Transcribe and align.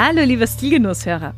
Hallo, 0.00 0.22
liebe 0.22 0.46
Stilgenusshörer. 0.46 1.34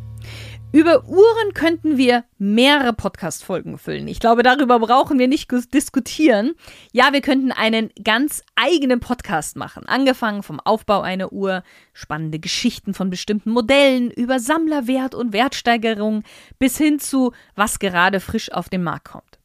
Über 0.70 1.08
Uhren 1.08 1.54
könnten 1.54 1.96
wir 1.96 2.24
mehrere 2.36 2.92
Podcast-Folgen 2.92 3.78
füllen. 3.78 4.06
Ich 4.06 4.20
glaube, 4.20 4.42
darüber 4.42 4.78
brauchen 4.80 5.18
wir 5.18 5.28
nicht 5.28 5.50
diskutieren. 5.72 6.52
Ja, 6.92 7.14
wir 7.14 7.22
könnten 7.22 7.52
einen 7.52 7.88
ganz 8.04 8.42
eigenen 8.56 9.00
Podcast 9.00 9.56
machen. 9.56 9.86
Angefangen 9.86 10.42
vom 10.42 10.60
Aufbau 10.60 11.00
einer 11.00 11.32
Uhr, 11.32 11.62
spannende 11.94 12.38
Geschichten 12.38 12.92
von 12.92 13.08
bestimmten 13.08 13.50
Modellen, 13.50 14.10
über 14.10 14.38
Sammlerwert 14.38 15.14
und 15.14 15.32
Wertsteigerung 15.32 16.22
bis 16.58 16.76
hin 16.76 16.98
zu, 16.98 17.32
was 17.54 17.78
gerade 17.78 18.20
frisch 18.20 18.52
auf 18.52 18.68
den 18.68 18.82
Markt 18.82 19.08
kommt. 19.08 19.38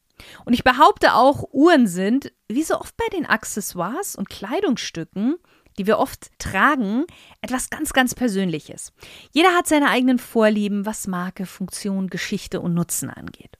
Und 0.44 0.52
ich 0.52 0.62
behaupte 0.62 1.14
auch, 1.14 1.42
Uhren 1.52 1.86
sind, 1.86 2.34
wie 2.48 2.64
so 2.64 2.78
oft 2.78 2.94
bei 2.98 3.08
den 3.16 3.24
Accessoires 3.24 4.14
und 4.14 4.28
Kleidungsstücken, 4.28 5.36
die 5.78 5.86
wir 5.86 5.98
oft 5.98 6.30
tragen, 6.38 7.04
etwas 7.40 7.70
ganz, 7.70 7.92
ganz 7.92 8.14
Persönliches. 8.14 8.92
Jeder 9.32 9.54
hat 9.54 9.66
seine 9.66 9.90
eigenen 9.90 10.18
Vorlieben, 10.18 10.86
was 10.86 11.06
Marke, 11.06 11.46
Funktion, 11.46 12.08
Geschichte 12.08 12.60
und 12.60 12.74
Nutzen 12.74 13.10
angeht. 13.10 13.58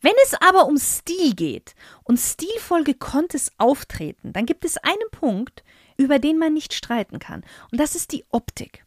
Wenn 0.00 0.14
es 0.24 0.34
aber 0.34 0.66
um 0.66 0.78
Stil 0.78 1.34
geht 1.34 1.74
und 2.04 2.18
stilvoll 2.18 2.84
gekonntes 2.84 3.50
Auftreten, 3.58 4.32
dann 4.32 4.46
gibt 4.46 4.64
es 4.64 4.76
einen 4.78 4.96
Punkt, 5.10 5.64
über 5.96 6.18
den 6.18 6.38
man 6.38 6.54
nicht 6.54 6.74
streiten 6.74 7.18
kann. 7.18 7.44
Und 7.72 7.80
das 7.80 7.94
ist 7.94 8.12
die 8.12 8.24
Optik. 8.30 8.84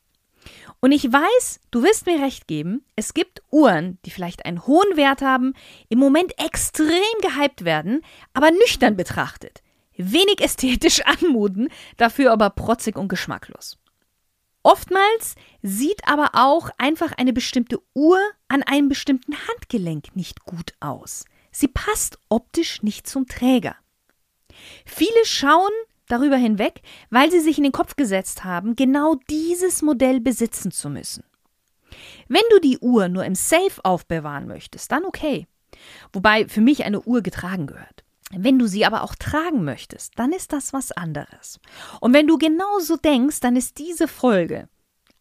Und 0.80 0.92
ich 0.92 1.04
weiß, 1.04 1.60
du 1.70 1.84
wirst 1.84 2.08
mir 2.08 2.20
recht 2.20 2.48
geben, 2.48 2.84
es 2.96 3.14
gibt 3.14 3.44
Uhren, 3.52 4.00
die 4.06 4.12
vielleicht 4.12 4.46
einen 4.46 4.66
hohen 4.66 4.98
Wert 4.98 5.22
haben, 5.22 5.54
im 5.90 6.00
Moment 6.00 6.34
extrem 6.40 6.88
gehypt 7.22 7.64
werden, 7.64 8.02
aber 8.34 8.50
nüchtern 8.50 8.96
betrachtet 8.96 9.61
wenig 10.02 10.42
ästhetisch 10.42 11.02
anmuten, 11.06 11.70
dafür 11.98 12.32
aber 12.32 12.50
protzig 12.50 12.98
und 12.98 13.08
geschmacklos. 13.08 13.78
Oftmals 14.64 15.36
sieht 15.64 16.08
aber 16.08 16.32
auch 16.34 16.70
einfach 16.78 17.14
eine 17.18 17.34
bestimmte 17.34 17.80
Uhr 17.96 18.20
an 18.48 18.62
einem 18.64 18.90
bestimmten 18.90 19.34
Handgelenk 19.48 20.16
nicht 20.16 20.46
gut 20.46 20.74
aus. 20.80 21.26
Sie 21.52 21.68
passt 21.68 22.20
optisch 22.30 22.84
nicht 22.84 23.08
zum 23.08 23.28
Träger. 23.28 23.76
Viele 24.86 25.26
schauen 25.26 25.72
darüber 26.08 26.36
hinweg, 26.36 26.82
weil 27.10 27.32
sie 27.32 27.40
sich 27.40 27.58
in 27.58 27.64
den 27.64 27.72
Kopf 27.72 27.96
gesetzt 27.96 28.44
haben, 28.44 28.76
genau 28.76 29.16
dieses 29.30 29.82
Modell 29.82 30.20
besitzen 30.20 30.72
zu 30.72 30.90
müssen. 30.90 31.24
Wenn 32.28 32.44
du 32.52 32.60
die 32.60 32.80
Uhr 32.80 33.10
nur 33.10 33.26
im 33.26 33.36
Safe 33.36 33.84
aufbewahren 33.84 34.48
möchtest, 34.48 34.92
dann 34.92 35.06
okay. 35.06 35.48
Wobei 36.14 36.48
für 36.48 36.62
mich 36.62 36.84
eine 36.84 37.02
Uhr 37.02 37.22
getragen 37.22 37.68
gehört. 37.68 38.04
Wenn 38.36 38.60
du 38.60 38.68
sie 38.68 38.86
aber 38.86 39.04
auch 39.04 39.16
tragen 39.16 39.64
möchtest, 39.64 40.18
dann 40.18 40.32
ist 40.32 40.54
das 40.54 40.74
was 40.74 40.92
anderes. 40.92 41.60
Und 42.00 42.14
wenn 42.14 42.28
du 42.28 42.38
genauso 42.38 42.98
denkst, 42.98 43.40
dann 43.40 43.56
ist 43.56 43.78
diese 43.80 44.08
Folge 44.08 44.70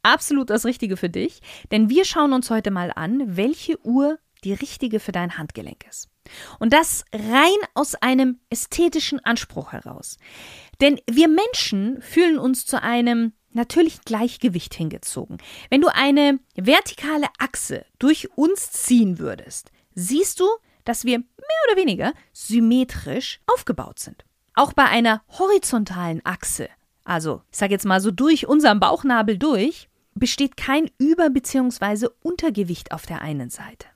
absolut 0.03 0.51
das 0.51 0.65
Richtige 0.65 0.97
für 0.97 1.11
dich, 1.11 1.41
denn 1.71 1.91
wir 1.91 2.05
schauen 2.05 2.33
uns 2.33 2.51
heute 2.51 2.71
mal 2.71 2.93
an, 2.95 3.37
welche 3.37 3.85
Uhr 3.85 4.19
die 4.45 4.55
richtige 4.55 5.01
für 5.01 5.13
dein 5.13 5.37
Handgelenk 5.37 5.85
ist. 5.89 6.09
Und 6.59 6.73
das 6.73 7.05
rein 7.13 7.57
aus 7.75 7.95
einem 7.97 8.41
ästhetischen 8.49 9.23
Anspruch 9.25 9.73
heraus. 9.73 10.17
Denn 10.81 10.99
wir 11.11 11.29
Menschen 11.29 12.01
fühlen 12.01 12.39
uns 12.39 12.65
zu 12.65 12.81
einem 12.83 13.33
natürlichen 13.53 14.03
Gleichgewicht 14.05 14.75
hingezogen. 14.75 15.39
Wenn 15.71 15.81
du 15.81 15.89
eine 15.89 16.39
vertikale 16.55 17.27
Achse 17.39 17.85
durch 17.99 18.29
uns 18.37 18.71
ziehen 18.71 19.19
würdest, 19.19 19.73
siehst 19.95 20.41
du, 20.41 20.47
dass 20.91 21.05
wir 21.05 21.19
mehr 21.19 21.63
oder 21.69 21.81
weniger 21.81 22.13
symmetrisch 22.33 23.39
aufgebaut 23.47 24.01
sind. 24.01 24.25
Auch 24.55 24.73
bei 24.73 24.87
einer 24.87 25.23
horizontalen 25.39 26.21
Achse, 26.25 26.69
also 27.05 27.43
ich 27.53 27.59
sage 27.59 27.73
jetzt 27.73 27.87
mal 27.87 28.01
so 28.01 28.11
durch 28.11 28.49
unseren 28.49 28.81
Bauchnabel 28.81 29.39
durch, 29.39 29.89
besteht 30.17 30.57
kein 30.57 30.91
Über- 30.99 31.31
bzw. 31.31 32.09
Untergewicht 32.23 32.91
auf 32.91 33.07
der 33.07 33.23
einen 33.23 33.51
Seite. 33.51 33.87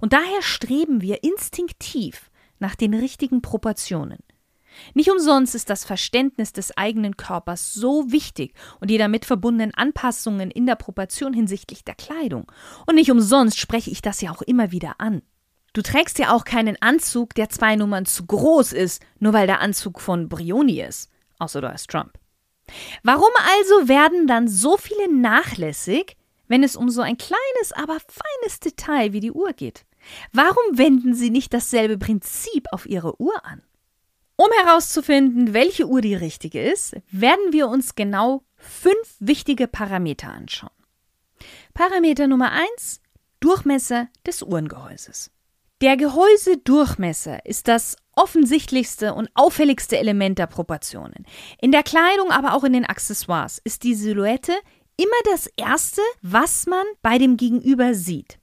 Und 0.00 0.14
daher 0.14 0.40
streben 0.40 1.02
wir 1.02 1.22
instinktiv 1.22 2.30
nach 2.60 2.76
den 2.76 2.94
richtigen 2.94 3.42
Proportionen. 3.42 4.20
Nicht 4.94 5.10
umsonst 5.10 5.54
ist 5.54 5.68
das 5.68 5.84
Verständnis 5.84 6.54
des 6.54 6.76
eigenen 6.78 7.18
Körpers 7.18 7.74
so 7.74 8.10
wichtig 8.10 8.54
und 8.80 8.88
die 8.90 8.98
damit 8.98 9.26
verbundenen 9.26 9.74
Anpassungen 9.74 10.50
in 10.50 10.64
der 10.64 10.76
Proportion 10.76 11.34
hinsichtlich 11.34 11.84
der 11.84 11.94
Kleidung. 11.94 12.50
Und 12.86 12.94
nicht 12.94 13.10
umsonst 13.10 13.58
spreche 13.58 13.90
ich 13.90 14.00
das 14.00 14.22
ja 14.22 14.30
auch 14.30 14.42
immer 14.42 14.72
wieder 14.72 14.94
an. 14.98 15.20
Du 15.76 15.82
trägst 15.82 16.18
ja 16.18 16.34
auch 16.34 16.44
keinen 16.44 16.80
Anzug, 16.80 17.34
der 17.34 17.50
zwei 17.50 17.76
Nummern 17.76 18.06
zu 18.06 18.24
groß 18.24 18.72
ist, 18.72 19.02
nur 19.18 19.34
weil 19.34 19.46
der 19.46 19.60
Anzug 19.60 20.00
von 20.00 20.26
Brioni 20.26 20.80
ist. 20.80 21.10
Außer 21.38 21.60
du 21.60 21.70
heißt 21.70 21.90
Trump. 21.90 22.14
Warum 23.02 23.28
also 23.58 23.86
werden 23.86 24.26
dann 24.26 24.48
so 24.48 24.78
viele 24.78 25.12
nachlässig, 25.12 26.16
wenn 26.48 26.62
es 26.62 26.76
um 26.76 26.88
so 26.88 27.02
ein 27.02 27.18
kleines, 27.18 27.72
aber 27.74 27.98
feines 28.00 28.58
Detail 28.58 29.12
wie 29.12 29.20
die 29.20 29.32
Uhr 29.32 29.52
geht? 29.52 29.84
Warum 30.32 30.78
wenden 30.78 31.14
sie 31.14 31.28
nicht 31.28 31.52
dasselbe 31.52 31.98
Prinzip 31.98 32.68
auf 32.72 32.86
ihre 32.86 33.20
Uhr 33.20 33.44
an? 33.44 33.60
Um 34.36 34.48
herauszufinden, 34.64 35.52
welche 35.52 35.86
Uhr 35.86 36.00
die 36.00 36.14
richtige 36.14 36.62
ist, 36.62 36.96
werden 37.10 37.52
wir 37.52 37.68
uns 37.68 37.94
genau 37.94 38.44
fünf 38.56 39.16
wichtige 39.18 39.68
Parameter 39.68 40.30
anschauen. 40.30 40.70
Parameter 41.74 42.28
Nummer 42.28 42.52
eins: 42.52 43.02
Durchmesser 43.40 44.08
des 44.24 44.42
Uhrengehäuses. 44.42 45.35
Der 45.82 45.98
Gehäusedurchmesser 45.98 47.44
ist 47.44 47.68
das 47.68 47.96
offensichtlichste 48.14 49.12
und 49.12 49.28
auffälligste 49.34 49.98
Element 49.98 50.38
der 50.38 50.46
Proportionen. 50.46 51.26
In 51.60 51.70
der 51.70 51.82
Kleidung, 51.82 52.30
aber 52.30 52.54
auch 52.54 52.64
in 52.64 52.72
den 52.72 52.86
Accessoires 52.86 53.60
ist 53.62 53.82
die 53.82 53.94
Silhouette 53.94 54.54
immer 54.96 55.32
das 55.32 55.48
Erste, 55.58 56.00
was 56.22 56.64
man 56.64 56.84
bei 57.02 57.18
dem 57.18 57.36
Gegenüber 57.36 57.92
sieht. 57.92 58.38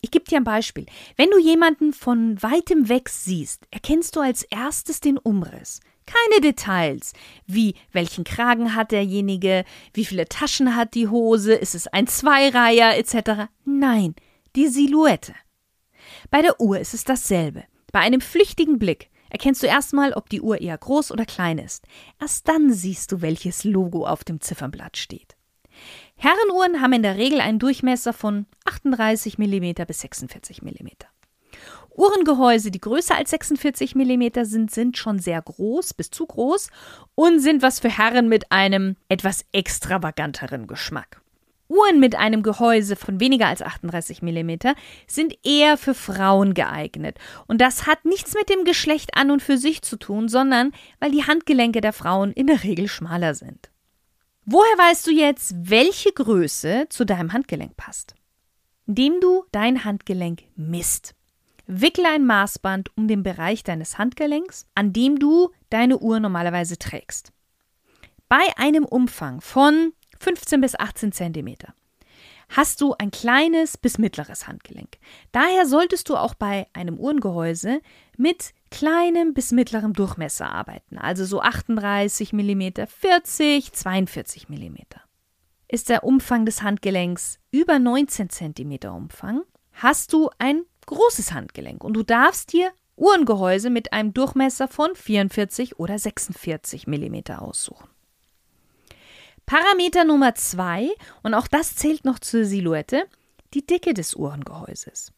Ich 0.00 0.10
gebe 0.10 0.24
dir 0.24 0.38
ein 0.38 0.44
Beispiel. 0.44 0.86
Wenn 1.16 1.30
du 1.30 1.38
jemanden 1.38 1.92
von 1.92 2.42
weitem 2.42 2.88
weg 2.88 3.08
siehst, 3.08 3.62
erkennst 3.70 4.16
du 4.16 4.20
als 4.20 4.42
erstes 4.42 5.00
den 5.00 5.16
Umriss. 5.16 5.78
Keine 6.06 6.40
Details, 6.40 7.12
wie 7.46 7.76
welchen 7.92 8.24
Kragen 8.24 8.74
hat 8.74 8.90
derjenige, 8.90 9.64
wie 9.92 10.04
viele 10.04 10.28
Taschen 10.28 10.74
hat 10.74 10.94
die 10.94 11.06
Hose, 11.06 11.54
ist 11.54 11.76
es 11.76 11.86
ein 11.86 12.08
Zweireiher 12.08 12.98
etc. 12.98 13.48
Nein, 13.64 14.16
die 14.56 14.66
Silhouette. 14.66 15.34
Bei 16.30 16.42
der 16.42 16.60
Uhr 16.60 16.78
ist 16.78 16.94
es 16.94 17.04
dasselbe. 17.04 17.64
Bei 17.92 18.00
einem 18.00 18.20
flüchtigen 18.20 18.78
Blick 18.78 19.10
erkennst 19.30 19.62
du 19.62 19.66
erstmal, 19.66 20.12
ob 20.12 20.28
die 20.28 20.40
Uhr 20.40 20.60
eher 20.60 20.78
groß 20.78 21.10
oder 21.12 21.26
klein 21.26 21.58
ist. 21.58 21.84
Erst 22.20 22.48
dann 22.48 22.72
siehst 22.72 23.12
du, 23.12 23.20
welches 23.20 23.64
Logo 23.64 24.06
auf 24.06 24.24
dem 24.24 24.40
Ziffernblatt 24.40 24.96
steht. 24.96 25.36
Herrenuhren 26.16 26.80
haben 26.80 26.92
in 26.92 27.02
der 27.02 27.16
Regel 27.16 27.40
einen 27.40 27.58
Durchmesser 27.58 28.12
von 28.12 28.46
38 28.64 29.38
mm 29.38 29.72
bis 29.86 30.00
46 30.00 30.62
mm. 30.62 30.88
Uhrengehäuse, 31.96 32.70
die 32.70 32.80
größer 32.80 33.16
als 33.16 33.30
46 33.30 33.94
mm 33.94 34.42
sind, 34.42 34.70
sind 34.70 34.98
schon 34.98 35.18
sehr 35.18 35.40
groß 35.40 35.94
bis 35.94 36.10
zu 36.10 36.26
groß 36.26 36.70
und 37.14 37.40
sind 37.40 37.62
was 37.62 37.80
für 37.80 37.88
Herren 37.88 38.28
mit 38.28 38.50
einem 38.50 38.96
etwas 39.08 39.44
extravaganteren 39.52 40.66
Geschmack. 40.66 41.20
Uhren 41.68 41.98
mit 41.98 42.14
einem 42.14 42.42
Gehäuse 42.42 42.96
von 42.96 43.20
weniger 43.20 43.46
als 43.46 43.62
38 43.62 44.22
mm 44.22 44.50
sind 45.06 45.34
eher 45.44 45.76
für 45.76 45.94
Frauen 45.94 46.54
geeignet. 46.54 47.18
Und 47.46 47.60
das 47.60 47.86
hat 47.86 48.04
nichts 48.04 48.34
mit 48.34 48.50
dem 48.50 48.64
Geschlecht 48.64 49.16
an 49.16 49.30
und 49.30 49.42
für 49.42 49.56
sich 49.56 49.82
zu 49.82 49.96
tun, 49.96 50.28
sondern 50.28 50.72
weil 51.00 51.10
die 51.10 51.24
Handgelenke 51.24 51.80
der 51.80 51.92
Frauen 51.92 52.32
in 52.32 52.46
der 52.46 52.62
Regel 52.62 52.88
schmaler 52.88 53.34
sind. 53.34 53.70
Woher 54.44 54.76
weißt 54.76 55.06
du 55.06 55.10
jetzt, 55.10 55.54
welche 55.56 56.12
Größe 56.12 56.86
zu 56.90 57.06
deinem 57.06 57.32
Handgelenk 57.32 57.76
passt? 57.76 58.14
Indem 58.86 59.20
du 59.20 59.44
dein 59.52 59.84
Handgelenk 59.84 60.42
misst. 60.54 61.14
Wickle 61.66 62.08
ein 62.10 62.26
Maßband 62.26 62.94
um 62.94 63.08
den 63.08 63.22
Bereich 63.22 63.64
deines 63.64 63.96
Handgelenks, 63.96 64.66
an 64.74 64.92
dem 64.92 65.18
du 65.18 65.50
deine 65.70 65.98
Uhr 65.98 66.20
normalerweise 66.20 66.78
trägst. 66.78 67.32
Bei 68.28 68.42
einem 68.58 68.84
Umfang 68.84 69.40
von 69.40 69.94
15 70.24 70.62
bis 70.62 70.74
18 70.74 71.12
cm, 71.12 71.54
hast 72.48 72.80
du 72.80 72.94
ein 72.98 73.10
kleines 73.10 73.76
bis 73.76 73.98
mittleres 73.98 74.48
Handgelenk. 74.48 74.96
Daher 75.32 75.66
solltest 75.66 76.08
du 76.08 76.16
auch 76.16 76.32
bei 76.32 76.66
einem 76.72 76.98
Uhrengehäuse 76.98 77.82
mit 78.16 78.54
kleinem 78.70 79.34
bis 79.34 79.52
mittlerem 79.52 79.92
Durchmesser 79.92 80.50
arbeiten, 80.50 80.96
also 80.96 81.26
so 81.26 81.42
38 81.42 82.32
mm, 82.32 82.86
40, 82.86 83.72
42 83.74 84.48
mm. 84.48 84.76
ist 85.68 85.90
der 85.90 86.04
Umfang 86.04 86.46
des 86.46 86.62
Handgelenks 86.62 87.38
über 87.50 87.78
19 87.78 88.30
cm 88.30 88.78
Umfang, 88.94 89.42
hast 89.72 90.14
du 90.14 90.30
ein 90.38 90.62
großes 90.86 91.34
Handgelenk 91.34 91.84
und 91.84 91.92
du 91.92 92.02
darfst 92.02 92.54
dir 92.54 92.72
Uhrengehäuse 92.96 93.68
mit 93.68 93.92
einem 93.92 94.14
Durchmesser 94.14 94.68
von 94.68 94.94
44 94.94 95.78
oder 95.78 95.98
46 95.98 96.86
mm 96.86 97.32
aussuchen. 97.36 97.93
Parameter 99.46 100.04
Nummer 100.04 100.34
2, 100.34 100.90
und 101.22 101.34
auch 101.34 101.46
das 101.46 101.76
zählt 101.76 102.04
noch 102.04 102.18
zur 102.18 102.44
Silhouette, 102.44 103.04
die 103.52 103.66
Dicke 103.66 103.92
des 103.92 104.14
Uhrengehäuses. 104.14 105.12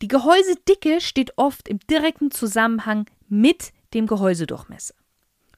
Die 0.00 0.08
Gehäusedicke 0.08 1.00
steht 1.00 1.36
oft 1.36 1.68
im 1.68 1.78
direkten 1.80 2.30
Zusammenhang 2.30 3.06
mit 3.28 3.72
dem 3.92 4.06
Gehäusedurchmesser. 4.06 4.94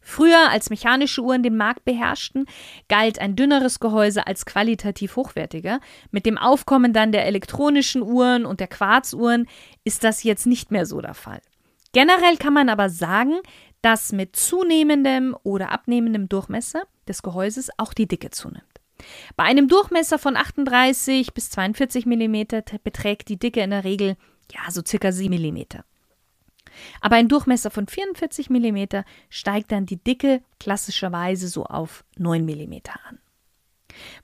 Früher, 0.02 0.50
als 0.50 0.70
mechanische 0.70 1.22
Uhren 1.22 1.42
den 1.42 1.56
Markt 1.56 1.84
beherrschten, 1.84 2.46
galt 2.88 3.20
ein 3.20 3.36
dünneres 3.36 3.78
Gehäuse 3.78 4.26
als 4.26 4.46
qualitativ 4.46 5.14
hochwertiger. 5.14 5.78
Mit 6.10 6.26
dem 6.26 6.38
Aufkommen 6.38 6.92
dann 6.92 7.12
der 7.12 7.26
elektronischen 7.26 8.02
Uhren 8.02 8.46
und 8.46 8.60
der 8.60 8.66
Quarzuhren 8.66 9.46
ist 9.84 10.02
das 10.02 10.22
jetzt 10.24 10.46
nicht 10.46 10.70
mehr 10.70 10.86
so 10.86 11.00
der 11.00 11.14
Fall. 11.14 11.40
Generell 11.92 12.38
kann 12.38 12.54
man 12.54 12.68
aber 12.68 12.88
sagen, 12.88 13.34
dass 13.82 14.12
mit 14.12 14.36
zunehmendem 14.36 15.36
oder 15.42 15.70
abnehmendem 15.70 16.28
Durchmesser 16.28 16.82
des 17.10 17.22
Gehäuses 17.22 17.68
auch 17.76 17.92
die 17.92 18.08
Dicke 18.08 18.30
zunimmt. 18.30 18.64
Bei 19.36 19.44
einem 19.44 19.68
Durchmesser 19.68 20.18
von 20.18 20.36
38 20.36 21.34
bis 21.34 21.50
42 21.50 22.06
mm 22.06 22.42
beträgt 22.82 23.28
die 23.28 23.38
Dicke 23.38 23.60
in 23.60 23.70
der 23.70 23.84
Regel 23.84 24.16
ja 24.52 24.70
so 24.70 24.82
circa 24.86 25.12
7 25.12 25.34
mm. 25.34 25.80
Aber 27.00 27.16
ein 27.16 27.28
Durchmesser 27.28 27.70
von 27.70 27.86
44 27.86 28.50
mm 28.50 29.02
steigt 29.28 29.72
dann 29.72 29.86
die 29.86 30.02
Dicke 30.02 30.42
klassischerweise 30.58 31.48
so 31.48 31.64
auf 31.64 32.04
9 32.16 32.44
mm 32.44 32.74
an. 33.06 33.18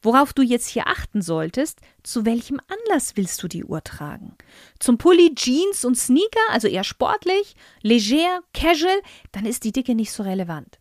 Worauf 0.00 0.32
du 0.32 0.42
jetzt 0.42 0.68
hier 0.68 0.86
achten 0.86 1.22
solltest, 1.22 1.80
zu 2.02 2.24
welchem 2.24 2.60
Anlass 2.68 3.16
willst 3.16 3.42
du 3.42 3.48
die 3.48 3.64
Uhr 3.64 3.82
tragen? 3.82 4.36
Zum 4.78 4.96
Pulli, 4.96 5.34
Jeans 5.34 5.84
und 5.84 5.98
Sneaker, 5.98 6.40
also 6.50 6.68
eher 6.68 6.84
sportlich, 6.84 7.56
leger, 7.82 8.42
casual, 8.54 9.00
dann 9.32 9.44
ist 9.44 9.64
die 9.64 9.72
Dicke 9.72 9.94
nicht 9.94 10.12
so 10.12 10.22
relevant. 10.22 10.78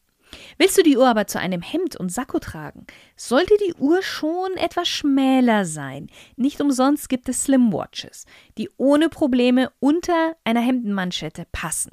Willst 0.57 0.77
du 0.77 0.83
die 0.83 0.97
Uhr 0.97 1.07
aber 1.07 1.27
zu 1.27 1.39
einem 1.39 1.61
Hemd 1.61 1.95
und 1.95 2.11
Sakko 2.11 2.39
tragen, 2.39 2.85
sollte 3.15 3.55
die 3.67 3.73
Uhr 3.75 4.01
schon 4.01 4.53
etwas 4.55 4.87
schmäler 4.87 5.65
sein. 5.65 6.07
Nicht 6.35 6.61
umsonst 6.61 7.09
gibt 7.09 7.29
es 7.29 7.43
Slim 7.43 7.71
Watches, 7.71 8.25
die 8.57 8.69
ohne 8.77 9.09
Probleme 9.09 9.71
unter 9.79 10.35
einer 10.43 10.61
Hemdenmanschette 10.61 11.45
passen. 11.51 11.91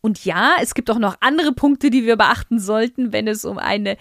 Und 0.00 0.24
ja, 0.24 0.54
es 0.60 0.74
gibt 0.74 0.90
auch 0.90 0.98
noch 0.98 1.16
andere 1.20 1.52
Punkte, 1.52 1.90
die 1.90 2.04
wir 2.04 2.16
beachten 2.16 2.60
sollten, 2.60 3.12
wenn 3.12 3.26
es 3.26 3.44
um 3.44 3.58
eine 3.58 3.96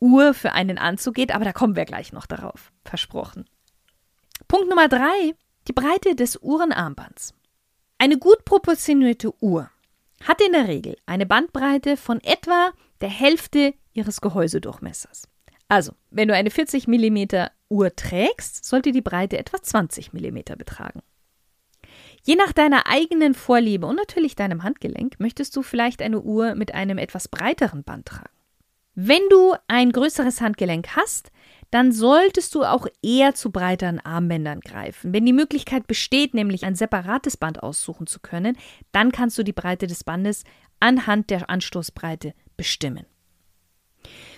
Uhr 0.00 0.34
für 0.34 0.52
einen 0.52 0.78
Anzug 0.78 1.14
geht, 1.14 1.34
aber 1.34 1.44
da 1.44 1.52
kommen 1.52 1.76
wir 1.76 1.86
gleich 1.86 2.12
noch 2.12 2.26
darauf. 2.26 2.72
Versprochen. 2.84 3.46
Punkt 4.48 4.68
Nummer 4.68 4.88
drei: 4.88 5.34
die 5.68 5.72
Breite 5.72 6.14
des 6.14 6.36
Uhrenarmbands. 6.42 7.34
Eine 7.98 8.18
gut 8.18 8.44
proportionierte 8.44 9.32
Uhr 9.40 9.70
hat 10.24 10.40
in 10.40 10.52
der 10.52 10.68
Regel 10.68 10.96
eine 11.06 11.26
Bandbreite 11.26 11.96
von 11.96 12.20
etwa 12.22 12.72
der 13.00 13.08
Hälfte 13.08 13.74
ihres 13.92 14.20
Gehäusedurchmessers. 14.20 15.28
Also, 15.68 15.92
wenn 16.10 16.28
du 16.28 16.34
eine 16.34 16.50
40 16.50 16.86
mm 16.86 17.46
Uhr 17.68 17.94
trägst, 17.96 18.64
sollte 18.64 18.92
die 18.92 19.02
Breite 19.02 19.38
etwa 19.38 19.60
20 19.60 20.12
mm 20.12 20.38
betragen. 20.56 21.02
Je 22.22 22.36
nach 22.36 22.52
deiner 22.52 22.86
eigenen 22.86 23.34
Vorliebe 23.34 23.86
und 23.86 23.96
natürlich 23.96 24.34
deinem 24.34 24.62
Handgelenk 24.62 25.18
möchtest 25.18 25.54
du 25.56 25.62
vielleicht 25.62 26.02
eine 26.02 26.20
Uhr 26.20 26.54
mit 26.54 26.74
einem 26.74 26.98
etwas 26.98 27.28
breiteren 27.28 27.84
Band 27.84 28.06
tragen. 28.06 28.30
Wenn 28.94 29.22
du 29.28 29.54
ein 29.68 29.92
größeres 29.92 30.40
Handgelenk 30.40 30.96
hast, 30.96 31.30
dann 31.70 31.92
solltest 31.92 32.54
du 32.54 32.64
auch 32.64 32.86
eher 33.02 33.34
zu 33.34 33.50
breiteren 33.50 34.00
Armbändern 34.00 34.60
greifen. 34.60 35.12
Wenn 35.12 35.26
die 35.26 35.32
Möglichkeit 35.32 35.86
besteht, 35.86 36.32
nämlich 36.32 36.64
ein 36.64 36.74
separates 36.74 37.36
Band 37.36 37.62
aussuchen 37.62 38.06
zu 38.06 38.20
können, 38.20 38.56
dann 38.92 39.12
kannst 39.12 39.36
du 39.36 39.42
die 39.42 39.52
Breite 39.52 39.86
des 39.86 40.02
Bandes 40.02 40.44
anhand 40.80 41.30
der 41.30 41.50
Anstoßbreite 41.50 42.32
bestimmen. 42.56 43.06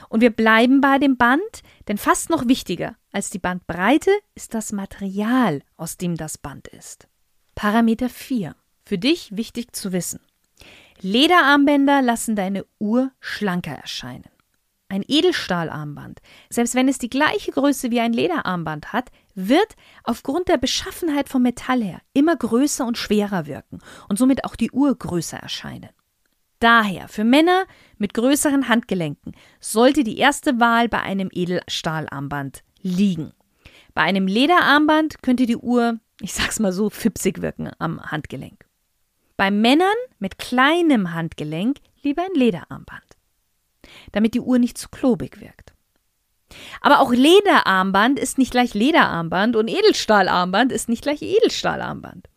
Und 0.09 0.21
wir 0.21 0.31
bleiben 0.31 0.81
bei 0.81 0.99
dem 0.99 1.17
Band, 1.17 1.63
denn 1.87 1.99
fast 1.99 2.31
noch 2.31 2.49
wichtiger 2.49 2.97
als 3.13 3.31
die 3.31 3.39
Bandbreite 3.39 4.11
ist 4.35 4.55
das 4.55 4.73
Material, 4.73 5.63
aus 5.77 5.97
dem 5.97 6.17
das 6.17 6.39
Band 6.39 6.69
ist. 6.69 7.09
Parameter 7.55 8.09
4. 8.09 8.55
Für 8.85 8.99
dich 8.99 9.37
wichtig 9.37 9.75
zu 9.75 9.93
wissen. 9.93 10.21
Lederarmbänder 11.01 12.03
lassen 12.03 12.37
deine 12.37 12.65
Uhr 12.79 13.13
schlanker 13.21 13.73
erscheinen. 13.75 14.31
Ein 14.91 15.05
Edelstahlarmband, 15.07 16.21
selbst 16.49 16.75
wenn 16.75 16.89
es 16.89 16.97
die 16.97 17.11
gleiche 17.11 17.53
Größe 17.53 17.91
wie 17.91 18.01
ein 18.01 18.15
Lederarmband 18.15 18.95
hat, 18.95 19.11
wird 19.35 19.77
aufgrund 20.03 20.49
der 20.49 20.57
Beschaffenheit 20.57 21.29
vom 21.29 21.43
Metall 21.43 21.83
her 21.83 22.01
immer 22.15 22.35
größer 22.35 22.87
und 22.87 22.97
schwerer 22.97 23.47
wirken 23.47 23.81
und 24.09 24.19
somit 24.19 24.45
auch 24.45 24.57
die 24.57 24.71
Uhr 24.71 24.97
größer 24.97 25.37
erscheinen. 25.37 25.91
Daher, 26.59 27.07
für 27.09 27.23
Männer 27.23 27.67
mit 27.99 28.15
größeren 28.15 28.69
Handgelenken 28.69 29.33
sollte 29.61 30.05
die 30.05 30.19
erste 30.19 30.59
Wahl 30.61 30.89
bei 30.89 31.01
einem 31.01 31.29
Edelstahlarmband 31.33 32.63
liegen. 32.81 33.33
Bei 33.95 34.03
einem 34.03 34.27
Lederarmband 34.27 35.23
könnte 35.23 35.47
die 35.47 35.57
Uhr, 35.57 35.99
ich 36.21 36.33
sag's 36.33 36.61
mal 36.61 36.73
so, 36.73 36.91
fipsig 36.91 37.43
wirken 37.43 37.71
am 37.79 38.01
Handgelenk. 38.01 38.65
Bei 39.37 39.51
Männern 39.51 39.89
mit 40.19 40.39
kleinem 40.39 41.15
Handgelenk 41.15 41.79
lieber 42.03 42.23
ein 42.23 42.35
Lederarmband, 42.35 43.17
damit 44.13 44.35
die 44.35 44.41
Uhr 44.41 44.59
nicht 44.59 44.79
zu 44.79 44.89
klobig 44.89 45.41
wirkt. 45.41 45.75
Aber 46.81 47.01
auch 47.01 47.13
Lederarmband 47.13 48.19
ist 48.19 48.39
nicht 48.39 48.53
gleich 48.53 48.75
Lederarmband 48.75 49.57
und 49.57 49.69
Edelstahlarmband 49.69 50.73
ist 50.73 50.89
nicht 50.89 51.03
gleich 51.03 51.23
Edelstahlarmband. 51.23 52.29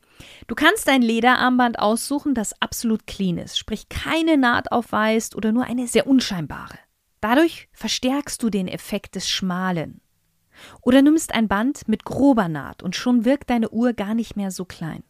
Du 0.48 0.56
kannst 0.56 0.90
ein 0.90 1.02
Lederarmband 1.02 1.80
aussuchen, 1.80 2.34
das 2.34 2.60
absolut 2.62 3.08
clean 3.08 3.38
ist, 3.38 3.58
sprich 3.58 3.90
keine 3.90 4.38
Naht 4.38 4.72
aufweist 4.72 5.36
oder 5.36 5.52
nur 5.52 5.66
eine 5.66 5.88
sehr 5.88 6.08
unscheinbare. 6.08 6.78
Dadurch 7.20 7.70
verstärkst 7.74 8.42
du 8.42 8.50
den 8.50 8.68
Effekt 8.68 9.16
des 9.16 9.30
Schmalen. 9.30 10.02
Oder 10.82 11.02
nimmst 11.02 11.34
ein 11.34 11.48
Band 11.48 11.88
mit 11.88 12.04
grober 12.04 12.48
Naht 12.48 12.84
und 12.84 12.96
schon 12.96 13.26
wirkt 13.26 13.50
deine 13.50 13.70
Uhr 13.70 13.94
gar 13.94 14.14
nicht 14.14 14.36
mehr 14.36 14.52
so 14.52 14.66
klein. 14.66 15.04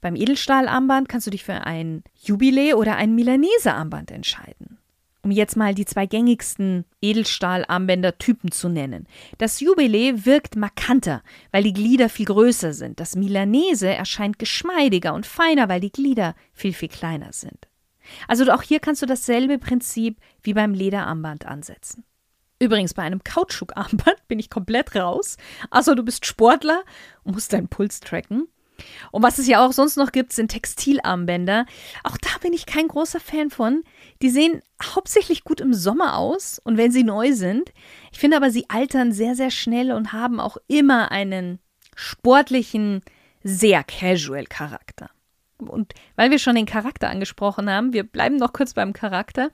Beim 0.00 0.16
Edelstahlarmband 0.16 1.08
kannst 1.08 1.26
du 1.26 1.30
dich 1.30 1.44
für 1.44 1.64
ein 1.66 2.02
Jubiläe 2.14 2.76
oder 2.76 2.96
ein 2.96 3.14
Milanese-Armband 3.14 4.10
entscheiden 4.10 4.81
um 5.22 5.30
jetzt 5.30 5.56
mal 5.56 5.74
die 5.74 5.84
zwei 5.84 6.06
gängigsten 6.06 6.84
Edelstahlarmbänder-Typen 7.00 8.50
zu 8.50 8.68
nennen. 8.68 9.06
Das 9.38 9.60
Jubiläe 9.60 10.26
wirkt 10.26 10.56
markanter, 10.56 11.22
weil 11.50 11.62
die 11.62 11.72
Glieder 11.72 12.08
viel 12.08 12.26
größer 12.26 12.72
sind. 12.72 13.00
Das 13.00 13.16
Milanese 13.16 13.88
erscheint 13.88 14.38
geschmeidiger 14.38 15.14
und 15.14 15.26
feiner, 15.26 15.68
weil 15.68 15.80
die 15.80 15.92
Glieder 15.92 16.34
viel, 16.52 16.72
viel 16.72 16.88
kleiner 16.88 17.32
sind. 17.32 17.68
Also 18.26 18.50
auch 18.52 18.62
hier 18.62 18.80
kannst 18.80 19.02
du 19.02 19.06
dasselbe 19.06 19.58
Prinzip 19.58 20.18
wie 20.42 20.54
beim 20.54 20.74
Lederarmband 20.74 21.46
ansetzen. 21.46 22.04
Übrigens, 22.58 22.94
bei 22.94 23.02
einem 23.02 23.24
Kautschukarmband 23.24 24.16
bin 24.28 24.38
ich 24.38 24.50
komplett 24.50 24.94
raus. 24.94 25.36
Also 25.70 25.94
du 25.94 26.02
bist 26.02 26.26
Sportler 26.26 26.82
und 27.24 27.34
musst 27.34 27.52
deinen 27.52 27.68
Puls 27.68 28.00
tracken. 28.00 28.48
Und 29.10 29.22
was 29.22 29.38
es 29.38 29.46
ja 29.46 29.64
auch 29.64 29.72
sonst 29.72 29.96
noch 29.96 30.12
gibt, 30.12 30.32
sind 30.32 30.50
Textilarmbänder. 30.50 31.66
Auch 32.04 32.16
da 32.16 32.30
bin 32.40 32.52
ich 32.52 32.66
kein 32.66 32.88
großer 32.88 33.20
Fan 33.20 33.50
von. 33.50 33.82
Die 34.22 34.30
sehen 34.30 34.62
hauptsächlich 34.82 35.44
gut 35.44 35.60
im 35.60 35.74
Sommer 35.74 36.16
aus 36.18 36.60
und 36.62 36.76
wenn 36.76 36.92
sie 36.92 37.04
neu 37.04 37.32
sind. 37.32 37.72
Ich 38.12 38.18
finde 38.18 38.36
aber, 38.36 38.50
sie 38.50 38.68
altern 38.68 39.12
sehr, 39.12 39.34
sehr 39.34 39.50
schnell 39.50 39.92
und 39.92 40.12
haben 40.12 40.40
auch 40.40 40.56
immer 40.68 41.10
einen 41.10 41.58
sportlichen, 41.94 43.02
sehr 43.42 43.84
casual 43.84 44.46
Charakter. 44.46 45.10
Und 45.68 45.94
weil 46.16 46.30
wir 46.30 46.38
schon 46.38 46.56
den 46.56 46.66
Charakter 46.66 47.08
angesprochen 47.08 47.70
haben, 47.70 47.92
wir 47.92 48.04
bleiben 48.04 48.36
noch 48.36 48.52
kurz 48.52 48.74
beim 48.74 48.92
Charakter, 48.92 49.50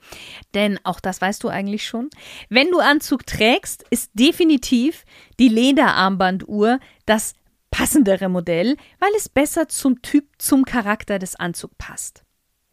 denn 0.53 0.79
auch 0.83 0.99
das 0.99 1.21
weißt 1.21 1.43
du 1.43 1.49
eigentlich 1.49 1.85
schon. 1.85 2.09
Wenn 2.49 2.71
du 2.71 2.79
Anzug 2.79 3.25
trägst, 3.25 3.85
ist 3.89 4.11
definitiv 4.13 5.05
die 5.39 5.49
Lederarmbanduhr 5.49 6.79
das 7.05 7.35
passendere 7.79 8.27
Modell, 8.27 8.75
weil 8.99 9.11
es 9.15 9.29
besser 9.29 9.69
zum 9.69 10.01
Typ, 10.01 10.25
zum 10.37 10.65
Charakter 10.65 11.17
des 11.17 11.37
Anzugs 11.37 11.75
passt. 11.77 12.25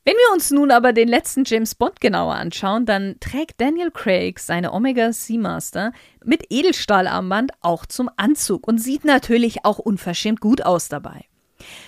Wenn 0.04 0.16
wir 0.16 0.34
uns 0.34 0.50
nun 0.50 0.72
aber 0.72 0.92
den 0.92 1.06
letzten 1.06 1.44
James 1.44 1.76
Bond 1.76 2.00
genauer 2.00 2.34
anschauen, 2.34 2.86
dann 2.86 3.14
trägt 3.20 3.60
Daniel 3.60 3.92
Craig 3.92 4.40
seine 4.40 4.72
Omega 4.72 5.12
Seamaster 5.12 5.92
mit 6.24 6.46
Edelstahlarmband 6.50 7.52
auch 7.60 7.86
zum 7.86 8.10
Anzug 8.16 8.66
und 8.66 8.78
sieht 8.78 9.04
natürlich 9.04 9.64
auch 9.64 9.78
unverschämt 9.78 10.40
gut 10.40 10.62
aus 10.62 10.88
dabei. 10.88 11.26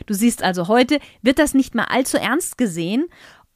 Du 0.07 0.15
siehst 0.15 0.45
also 0.45 0.69
heute, 0.69 1.01
wird 1.21 1.41
das 1.41 1.55
nicht 1.55 1.75
mehr 1.75 1.91
allzu 1.91 2.19
ernst 2.19 2.57
gesehen 2.57 3.09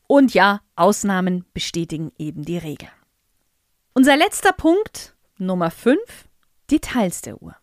und 0.09 0.35
ja, 0.35 0.61
Ausnahmen 0.75 1.45
bestätigen 1.54 2.11
eben 2.19 2.45
die 2.45 2.59
Regel. 2.59 2.88
Unser 3.95 4.16
letzter 4.16 4.52
Punkt, 4.52 5.14
Nummer 5.38 5.71
5, 5.71 6.00
Details 6.69 7.23
der 7.23 7.40
Uhr. 7.40 7.54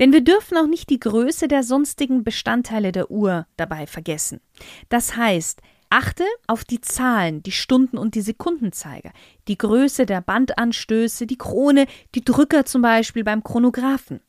Denn 0.00 0.12
wir 0.12 0.22
dürfen 0.22 0.56
auch 0.58 0.66
nicht 0.66 0.90
die 0.90 0.98
Größe 0.98 1.46
der 1.46 1.62
sonstigen 1.62 2.24
Bestandteile 2.24 2.90
der 2.90 3.10
Uhr 3.10 3.46
dabei 3.56 3.86
vergessen. 3.86 4.40
Das 4.88 5.16
heißt, 5.16 5.60
Achte 5.96 6.24
auf 6.48 6.64
die 6.64 6.80
Zahlen, 6.80 7.44
die 7.44 7.52
Stunden- 7.52 7.98
und 7.98 8.16
die 8.16 8.20
Sekundenzeiger, 8.20 9.12
die 9.46 9.56
Größe 9.56 10.06
der 10.06 10.22
Bandanstöße, 10.22 11.24
die 11.24 11.38
Krone, 11.38 11.86
die 12.16 12.24
Drücker 12.24 12.64
zum 12.64 12.82
Beispiel 12.82 13.22
beim 13.22 13.44
Chronographen. 13.44 14.20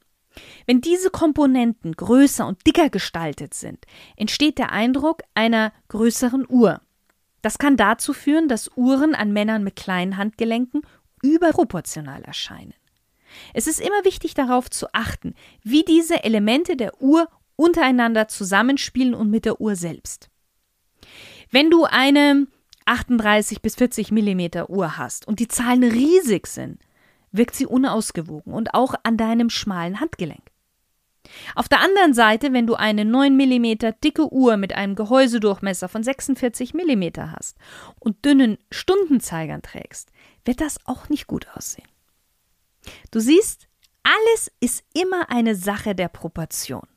Wenn 0.67 0.81
diese 0.81 1.09
Komponenten 1.09 1.93
größer 1.93 2.45
und 2.45 2.67
dicker 2.67 2.91
gestaltet 2.91 3.55
sind, 3.55 3.85
entsteht 4.15 4.59
der 4.59 4.73
Eindruck 4.73 5.23
einer 5.33 5.73
größeren 5.87 6.45
Uhr. 6.47 6.81
Das 7.41 7.57
kann 7.57 7.77
dazu 7.77 8.13
führen, 8.13 8.47
dass 8.47 8.69
Uhren 8.75 9.15
an 9.15 9.33
Männern 9.33 9.63
mit 9.63 9.75
kleinen 9.75 10.17
Handgelenken 10.17 10.81
überproportional 11.23 12.21
erscheinen. 12.21 12.75
Es 13.53 13.67
ist 13.67 13.79
immer 13.79 14.03
wichtig 14.03 14.33
darauf 14.33 14.69
zu 14.69 14.87
achten, 14.93 15.33
wie 15.63 15.83
diese 15.83 16.23
Elemente 16.23 16.75
der 16.75 17.01
Uhr 17.01 17.27
untereinander 17.55 18.27
zusammenspielen 18.27 19.13
und 19.13 19.29
mit 19.29 19.45
der 19.45 19.61
Uhr 19.61 19.75
selbst. 19.75 20.29
Wenn 21.51 21.69
du 21.69 21.85
eine 21.85 22.47
38 22.85 23.61
bis 23.61 23.75
40 23.75 24.11
Millimeter 24.11 24.69
Uhr 24.69 24.97
hast 24.97 25.27
und 25.27 25.39
die 25.39 25.47
Zahlen 25.47 25.83
riesig 25.83 26.47
sind, 26.47 26.79
wirkt 27.31 27.55
sie 27.55 27.65
unausgewogen 27.65 28.53
und 28.53 28.73
auch 28.73 28.95
an 29.03 29.17
deinem 29.17 29.49
schmalen 29.49 29.99
Handgelenk. 29.99 30.51
Auf 31.55 31.67
der 31.67 31.81
anderen 31.81 32.13
Seite, 32.13 32.53
wenn 32.53 32.67
du 32.67 32.75
eine 32.75 33.03
9 33.03 33.35
mm 33.35 33.93
dicke 34.03 34.31
Uhr 34.31 34.57
mit 34.57 34.73
einem 34.73 34.95
Gehäusedurchmesser 34.95 35.89
von 35.89 36.03
46 36.03 36.73
mm 36.73 37.03
hast 37.31 37.57
und 37.99 38.23
dünnen 38.25 38.57
Stundenzeigern 38.71 39.63
trägst, 39.63 40.11
wird 40.45 40.61
das 40.61 40.77
auch 40.85 41.09
nicht 41.09 41.25
gut 41.27 41.47
aussehen. 41.55 41.87
Du 43.11 43.19
siehst, 43.19 43.67
alles 44.03 44.51
ist 44.59 44.83
immer 44.93 45.29
eine 45.29 45.55
Sache 45.55 45.95
der 45.95 46.09
Proportion. 46.09 46.87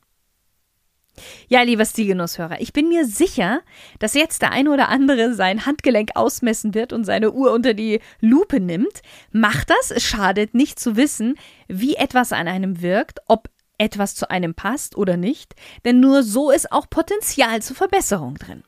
Ja, 1.49 1.63
lieber 1.63 1.85
Stilgenusshörer, 1.85 2.61
ich 2.61 2.73
bin 2.73 2.89
mir 2.89 3.05
sicher, 3.05 3.63
dass 3.99 4.15
jetzt 4.15 4.43
der 4.43 4.53
eine 4.53 4.71
oder 4.71 4.89
andere 4.89 5.35
sein 5.35 5.67
Handgelenk 5.67 6.11
ausmessen 6.15 6.75
wird 6.75 6.93
und 6.93 7.05
seine 7.05 7.33
Uhr 7.33 7.53
unter 7.53 7.75
die 7.75 8.01
Lupe 8.21 8.61
nimmt. 8.61 9.03
Mach 9.33 9.65
das, 9.65 9.91
es 9.91 10.05
schadet 10.05 10.55
nicht 10.55 10.79
zu 10.79 10.97
wissen, 10.97 11.35
wie 11.67 11.97
etwas 11.97 12.33
an 12.33 12.47
einem 12.47 12.83
wirkt, 12.83 13.21
ob 13.27 13.49
etwas 13.79 14.15
zu 14.15 14.31
einem 14.31 14.55
passt 14.55 14.97
oder 14.97 15.17
nicht, 15.17 15.55
denn 15.85 16.01
nur 16.01 16.23
so 16.23 16.51
ist 16.51 16.73
auch 16.73 16.91
Potenzial 16.91 17.63
zur 17.63 17.77
Verbesserung 17.77 18.35
drin. 18.35 18.65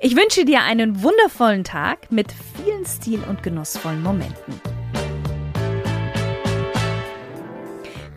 Ich 0.00 0.16
wünsche 0.16 0.44
dir 0.44 0.62
einen 0.62 1.02
wundervollen 1.02 1.64
Tag 1.64 2.10
mit 2.10 2.32
vielen 2.56 2.86
stil- 2.86 3.24
und 3.28 3.42
genussvollen 3.42 4.02
Momenten. 4.02 4.60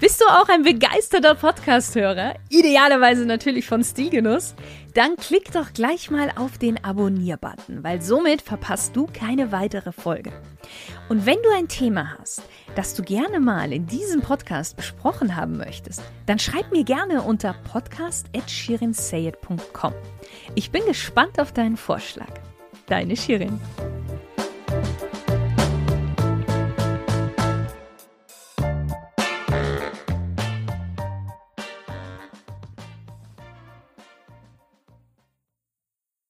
Bist 0.02 0.20
du 0.20 0.26
auch 0.26 0.50
ein 0.50 0.64
begeisterter 0.64 1.36
Podcast-Hörer? 1.36 2.34
Idealerweise 2.50 3.26
natürlich 3.28 3.68
von 3.68 3.84
Stilgenuss? 3.84 4.56
Dann 4.96 5.16
klick 5.16 5.52
doch 5.52 5.74
gleich 5.74 6.10
mal 6.10 6.32
auf 6.38 6.58
den 6.58 6.84
Abonnier-Button, 6.84 7.84
weil 7.84 8.02
somit 8.02 8.42
verpasst 8.42 8.96
du 8.96 9.06
keine 9.06 9.52
weitere 9.52 9.92
Folge. 9.92 10.32
Und 11.08 11.28
wenn 11.28 11.38
du 11.44 11.52
ein 11.56 11.68
Thema 11.68 12.18
hast, 12.18 12.42
das 12.74 12.96
du 12.96 13.04
gerne 13.04 13.40
mal 13.40 13.72
in 13.72 13.86
diesem 13.86 14.22
Podcast 14.22 14.76
besprochen 14.76 15.36
haben 15.36 15.58
möchtest, 15.58 16.02
dann 16.26 16.40
schreib 16.40 16.72
mir 16.72 16.84
gerne 16.84 17.22
unter 17.22 17.54
podcast.shirinsayed.com. 17.72 19.94
Ich 20.56 20.72
bin 20.72 20.84
gespannt 20.88 21.40
auf 21.40 21.54
deinen 21.54 21.78
Vorschlag. 21.78 22.34
Deine 22.88 23.16
Shirin. 23.16 23.60